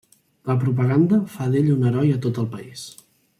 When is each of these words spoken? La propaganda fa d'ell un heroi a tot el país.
La 0.51 0.55
propaganda 0.63 1.19
fa 1.33 1.49
d'ell 1.57 1.69
un 1.75 1.87
heroi 1.91 2.15
a 2.15 2.19
tot 2.25 2.41
el 2.45 2.49
país. 2.57 2.89